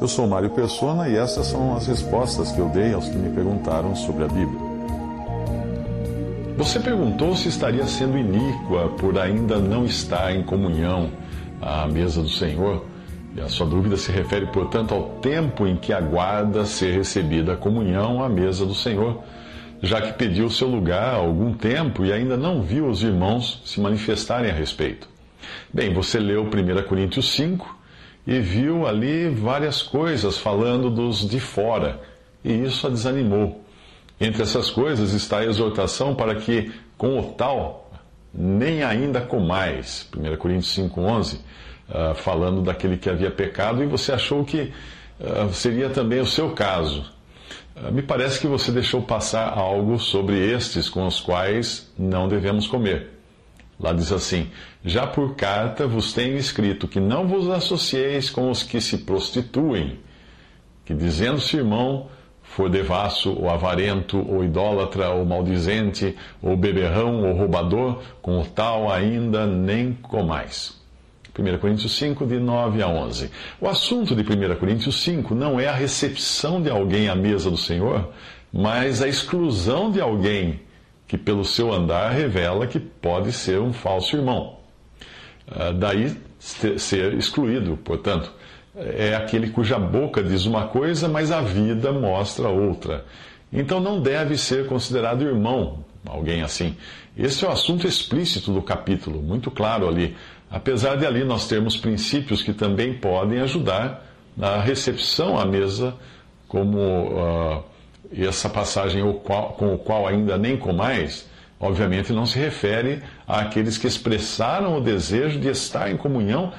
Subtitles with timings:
[0.00, 3.34] Eu sou Mário Persona e essas são as respostas que eu dei aos que me
[3.34, 4.60] perguntaram sobre a Bíblia.
[6.56, 11.10] Você perguntou se estaria sendo iníqua por ainda não estar em comunhão
[11.60, 12.84] à mesa do Senhor.
[13.34, 17.56] E a sua dúvida se refere, portanto, ao tempo em que aguarda ser recebida a
[17.56, 19.22] comunhão à mesa do Senhor,
[19.82, 23.80] já que pediu seu lugar há algum tempo e ainda não viu os irmãos se
[23.80, 25.08] manifestarem a respeito.
[25.72, 27.76] Bem, você leu 1 Coríntios 5
[28.26, 32.00] e viu ali várias coisas falando dos de fora,
[32.44, 33.64] e isso a desanimou.
[34.20, 37.90] Entre essas coisas está a exortação para que, com o tal,
[38.34, 40.08] nem ainda comais.
[40.16, 41.40] 1 Coríntios 5,11, uh,
[41.88, 44.72] ah, falando daquele que havia pecado, e você achou que
[45.20, 47.04] uh, seria também o seu caso.
[47.76, 52.66] Uh, me parece que você deixou passar algo sobre estes com os quais não devemos
[52.66, 53.15] comer.
[53.78, 54.50] Lá diz assim:
[54.84, 59.98] Já por carta vos tenho escrito que não vos associeis com os que se prostituem,
[60.84, 62.08] que dizendo-se irmão,
[62.42, 68.90] for devasso, ou avarento, ou idólatra, ou maldizente, ou beberrão, ou roubador, com o tal
[68.90, 70.80] ainda nem comais.
[71.38, 73.30] 1 Coríntios 5, de 9 a 11.
[73.60, 77.58] O assunto de 1 Coríntios 5 não é a recepção de alguém à mesa do
[77.58, 78.08] Senhor,
[78.50, 80.60] mas a exclusão de alguém
[81.06, 84.56] que, pelo seu andar, revela que pode ser um falso irmão.
[85.48, 88.32] Ah, daí ser excluído, portanto,
[88.76, 93.04] é aquele cuja boca diz uma coisa, mas a vida mostra outra.
[93.52, 96.76] Então não deve ser considerado irmão, alguém assim.
[97.16, 100.16] Esse é o assunto explícito do capítulo, muito claro ali.
[100.50, 105.94] Apesar de ali nós termos princípios que também podem ajudar na recepção à mesa,
[106.46, 106.78] como.
[106.78, 107.75] Uh,
[108.12, 113.86] e essa passagem com o qual ainda nem comais, obviamente não se refere àqueles que
[113.86, 116.52] expressaram o desejo de estar em comunhão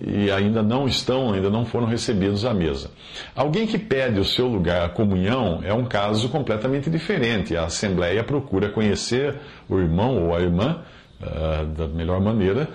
[0.00, 2.90] e ainda não estão, ainda não foram recebidos à mesa.
[3.34, 7.56] Alguém que pede o seu lugar à comunhão é um caso completamente diferente.
[7.56, 9.36] A Assembleia procura conhecer
[9.68, 10.82] o irmão ou a irmã
[11.20, 12.68] uh, da melhor maneira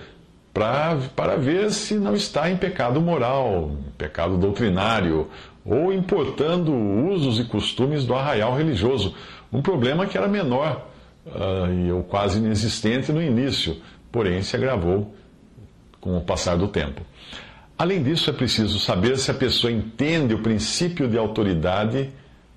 [0.54, 5.30] para ver se não está em pecado moral, pecado doutrinário
[5.66, 9.16] ou importando usos e costumes do arraial religioso,
[9.52, 10.88] um problema que era menor
[11.26, 13.78] uh, ou quase inexistente no início,
[14.12, 15.14] porém se agravou
[16.00, 17.02] com o passar do tempo.
[17.78, 22.10] Além disso, é preciso saber se a pessoa entende o princípio de autoridade,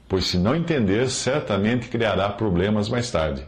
[0.08, 3.42] pois se não entender, certamente criará problemas mais tarde.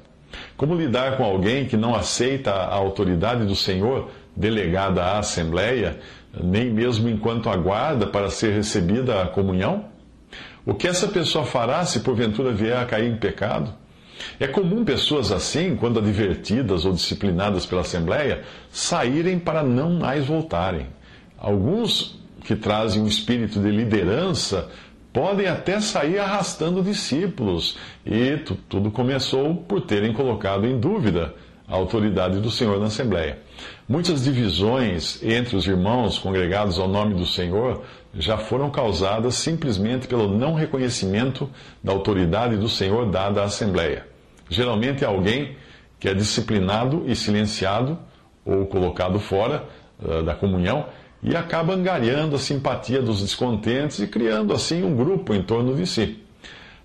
[0.56, 5.98] Como lidar com alguém que não aceita a autoridade do Senhor delegada à Assembleia
[6.42, 9.86] nem mesmo enquanto aguarda para ser recebida a comunhão?
[10.64, 13.72] O que essa pessoa fará se porventura vier a cair em pecado?
[14.40, 20.86] É comum pessoas assim, quando advertidas ou disciplinadas pela Assembleia, saírem para não mais voltarem.
[21.38, 24.68] Alguns que trazem um espírito de liderança
[25.12, 28.36] podem até sair arrastando discípulos, e
[28.68, 31.34] tudo começou por terem colocado em dúvida
[31.68, 33.38] a autoridade do Senhor na Assembleia.
[33.88, 37.82] Muitas divisões entre os irmãos congregados ao nome do Senhor
[38.14, 41.50] já foram causadas simplesmente pelo não reconhecimento
[41.82, 44.06] da autoridade do Senhor dada à Assembleia.
[44.48, 45.56] Geralmente é alguém
[45.98, 47.98] que é disciplinado e silenciado
[48.44, 49.64] ou colocado fora
[50.00, 50.86] uh, da comunhão
[51.22, 55.86] e acaba angariando a simpatia dos descontentes e criando assim um grupo em torno de
[55.86, 56.25] si.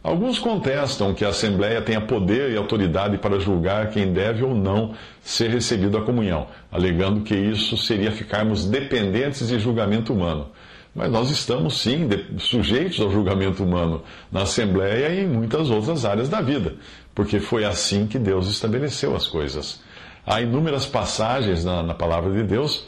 [0.04, 4.96] Alguns contestam que a Assembleia tenha poder e autoridade para julgar quem deve ou não
[5.22, 10.50] ser recebido à comunhão, alegando que isso seria ficarmos dependentes de julgamento humano.
[10.94, 12.10] Mas nós estamos, sim,
[12.40, 14.02] sujeitos ao julgamento humano
[14.32, 16.76] na Assembleia e em muitas outras áreas da vida,
[17.14, 19.82] porque foi assim que Deus estabeleceu as coisas.
[20.26, 22.88] Há inúmeras passagens na, na palavra de Deus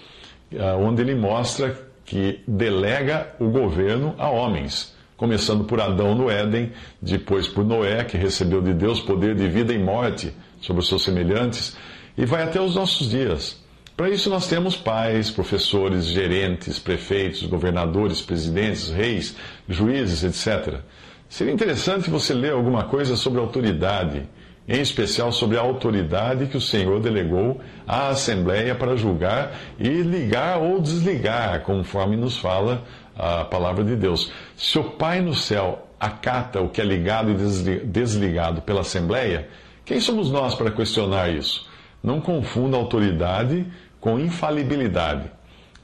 [0.60, 6.74] ah, onde ele mostra que delega o governo a homens começando por Adão no Éden,
[7.02, 11.02] depois por Noé, que recebeu de Deus poder de vida e morte sobre os seus
[11.02, 11.78] semelhantes,
[12.18, 13.64] e vai até os nossos dias.
[13.96, 19.38] Para isso, nós temos pais, professores, gerentes, prefeitos, governadores, presidentes, reis,
[19.70, 20.82] juízes, etc.
[21.30, 24.28] Seria interessante você ler alguma coisa sobre autoridade,
[24.68, 30.58] em especial sobre a autoridade que o Senhor delegou à Assembleia para julgar e ligar
[30.58, 32.84] ou desligar, conforme nos fala
[33.18, 34.32] a palavra de Deus.
[34.56, 39.48] Se o Pai no céu acata o que é ligado e desligado pela Assembleia,
[39.86, 41.70] quem somos nós para questionar isso?
[42.04, 43.66] Não confunda autoridade
[44.00, 45.32] com infalibilidade.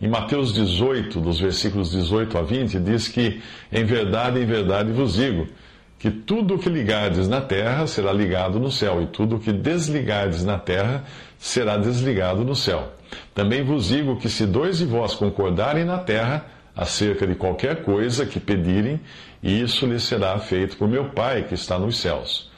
[0.02, 3.42] Em Mateus 18, dos versículos 18 a 20, diz que,
[3.72, 5.48] em verdade, em verdade vos digo,
[5.98, 9.52] que tudo o que ligardes na terra será ligado no céu, e tudo o que
[9.52, 11.04] desligardes na terra
[11.38, 12.94] será desligado no céu.
[13.34, 16.46] Também vos digo que se dois de vós concordarem na terra,
[16.80, 19.02] acerca de qualquer coisa que pedirem,
[19.44, 22.50] e isso lhes será feito por meu Pai que está nos céus.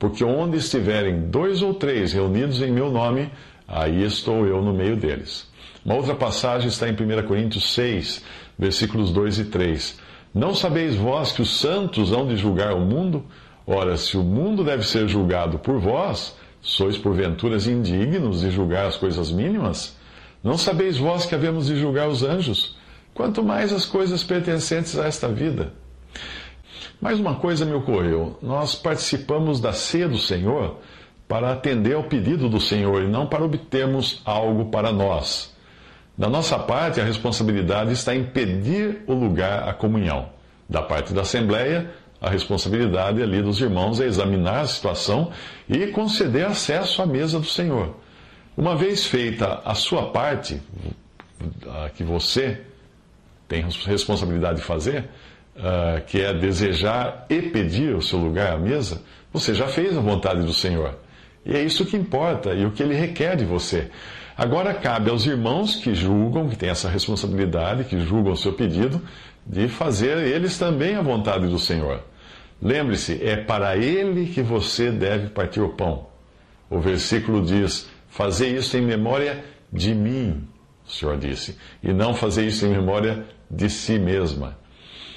[0.00, 3.30] Porque onde estiverem dois ou três reunidos em meu nome,
[3.68, 5.48] aí estou eu no meio deles.
[5.84, 8.24] Uma outra passagem está em 1 Coríntios 6,
[8.58, 10.00] versículos 2 e 3.
[10.34, 13.24] Não sabeis vós que os santos hão de julgar o mundo?
[13.64, 18.96] Ora, se o mundo deve ser julgado por vós, sois porventuras indignos de julgar as
[18.96, 19.96] coisas mínimas?
[20.42, 22.76] Não sabeis vós que havemos de julgar os anjos?
[23.18, 25.72] Quanto mais as coisas pertencentes a esta vida.
[27.00, 30.78] Mais uma coisa me ocorreu: nós participamos da ceia do Senhor
[31.26, 35.52] para atender ao pedido do Senhor e não para obtermos algo para nós.
[36.16, 40.28] Da nossa parte, a responsabilidade está em pedir o lugar à comunhão.
[40.68, 45.32] Da parte da Assembleia, a responsabilidade ali dos irmãos é examinar a situação
[45.68, 47.96] e conceder acesso à mesa do Senhor.
[48.56, 50.62] Uma vez feita a sua parte,
[51.96, 52.62] que você
[53.48, 55.08] tem responsabilidade de fazer,
[55.56, 59.02] uh, que é desejar e pedir o seu lugar à mesa,
[59.32, 60.94] você já fez a vontade do Senhor.
[61.44, 63.90] E é isso que importa e o que ele requer de você.
[64.36, 69.00] Agora cabe aos irmãos que julgam, que têm essa responsabilidade, que julgam o seu pedido,
[69.44, 72.02] de fazer eles também a vontade do Senhor.
[72.60, 76.06] Lembre-se, é para ele que você deve partir o pão.
[76.68, 79.42] O versículo diz: Fazer isso em memória
[79.72, 80.46] de mim,
[80.86, 84.56] o Senhor disse, e não fazer isso em memória de si mesma.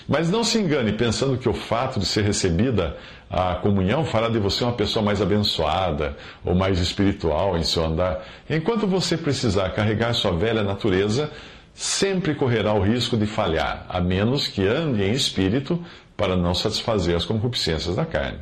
[0.07, 2.98] Mas não se engane pensando que o fato de ser recebida
[3.30, 8.22] a comunhão fará de você uma pessoa mais abençoada ou mais espiritual em seu andar.
[8.50, 11.31] Enquanto você precisar carregar sua velha natureza,
[11.74, 15.81] sempre correrá o risco de falhar, a menos que ande em espírito
[16.18, 18.39] para não satisfazer as concupiscências da carne.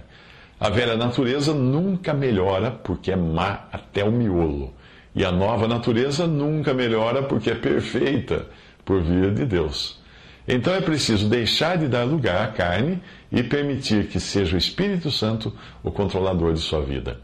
[0.60, 4.74] A velha natureza nunca melhora porque é má até o miolo.
[5.16, 8.48] E a nova natureza nunca melhora porque é perfeita
[8.84, 10.00] por via de Deus.
[10.48, 13.00] Então é preciso deixar de dar lugar à carne
[13.32, 15.54] e permitir que seja o Espírito Santo
[15.84, 17.20] o controlador de sua vida.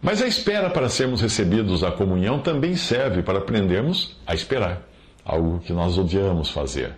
[0.00, 4.82] Mas a espera para sermos recebidos à comunhão também serve para aprendermos a esperar,
[5.24, 6.92] algo que nós odiamos fazer.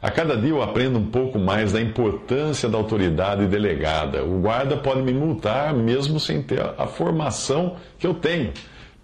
[0.00, 4.22] A cada dia eu aprendo um pouco mais da importância da autoridade delegada.
[4.24, 8.52] O guarda pode me multar mesmo sem ter a formação que eu tenho,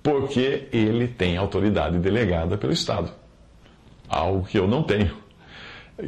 [0.03, 3.11] porque ele tem autoridade delegada pelo Estado,
[4.13, 5.23] algo que eu não tenho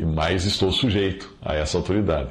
[0.02, 2.30] mas estou sujeito a essa autoridade.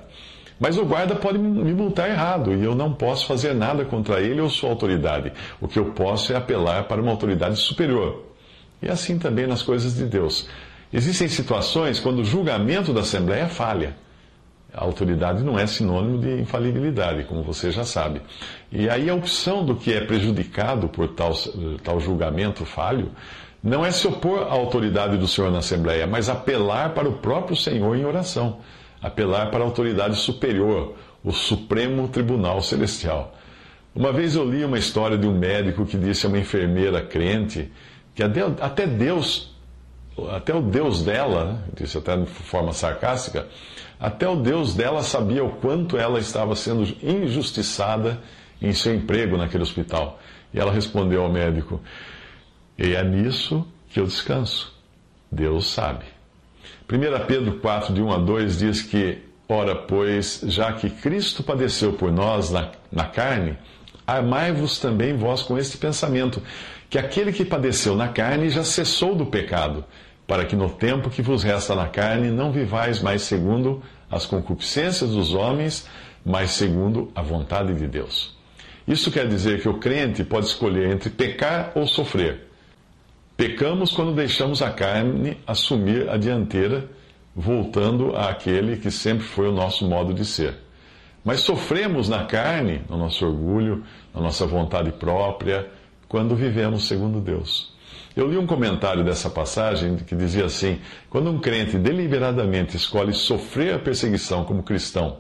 [0.60, 4.40] Mas o guarda pode me multar errado e eu não posso fazer nada contra ele
[4.40, 5.32] ou sua autoridade.
[5.60, 8.24] O que eu posso é apelar para uma autoridade superior.
[8.82, 10.48] E assim também nas coisas de Deus.
[10.92, 13.96] Existem situações quando o julgamento da Assembleia falha.
[14.74, 18.22] A autoridade não é sinônimo de infalibilidade, como você já sabe.
[18.72, 21.34] E aí a opção do que é prejudicado por tal,
[21.84, 23.12] tal julgamento falho
[23.64, 27.56] não é se opor à autoridade do Senhor na Assembleia, mas apelar para o próprio
[27.56, 28.60] Senhor em oração,
[29.02, 33.34] apelar para a autoridade superior, o Supremo Tribunal Celestial.
[33.96, 37.72] Uma vez eu li uma história de um médico que disse a uma enfermeira crente
[38.14, 39.56] que até Deus,
[40.32, 43.48] até o Deus dela, disse até de forma sarcástica,
[44.00, 48.20] até o Deus dela sabia o quanto ela estava sendo injustiçada
[48.62, 50.20] em seu emprego naquele hospital.
[50.54, 51.80] E ela respondeu ao médico:
[52.78, 54.74] e é nisso que eu descanso.
[55.32, 56.06] Deus sabe.
[56.92, 61.94] 1 Pedro 4, de 1 a 2 diz que, ora, pois, já que Cristo padeceu
[61.94, 63.58] por nós na, na carne,
[64.06, 66.42] amai-vos também vós com este pensamento,
[66.90, 69.84] que aquele que padeceu na carne já cessou do pecado,
[70.28, 75.12] para que no tempo que vos resta na carne não vivais mais segundo as concupiscências
[75.12, 75.88] dos homens,
[76.26, 78.38] mas segundo a vontade de Deus.
[78.88, 82.53] Isso quer dizer que o crente pode escolher entre pecar ou sofrer
[83.46, 86.90] Pecamos quando deixamos a carne assumir a dianteira,
[87.36, 90.56] voltando àquele que sempre foi o nosso modo de ser.
[91.26, 93.84] Mas sofremos na carne, no nosso orgulho,
[94.16, 95.70] na nossa vontade própria,
[96.08, 97.74] quando vivemos segundo Deus.
[98.16, 103.74] Eu li um comentário dessa passagem que dizia assim: quando um crente deliberadamente escolhe sofrer
[103.74, 105.18] a perseguição como cristão,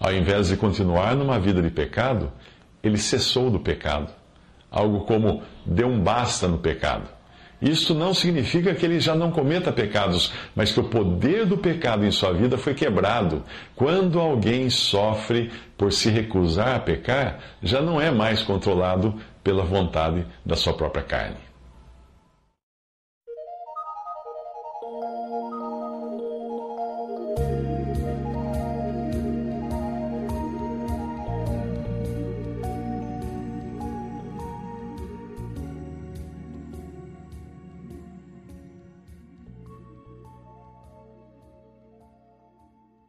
[0.00, 2.32] ao invés de continuar numa vida de pecado,
[2.82, 4.12] ele cessou do pecado.
[4.68, 7.19] Algo como deu um basta no pecado.
[7.60, 12.04] Isto não significa que ele já não cometa pecados, mas que o poder do pecado
[12.04, 13.44] em sua vida foi quebrado.
[13.76, 19.14] Quando alguém sofre por se recusar a pecar, já não é mais controlado
[19.44, 21.50] pela vontade da sua própria carne.